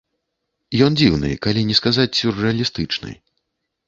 [0.85, 3.11] Ён дзіўны, калі не сказаць сюррэалістычны.